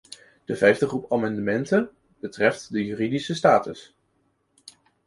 De 0.45 0.55
vijfde 0.55 0.87
groep 0.87 1.11
amendementen 1.11 1.89
betreft 2.19 2.71
de 2.71 2.85
juridische 2.85 3.35
status. 3.35 3.93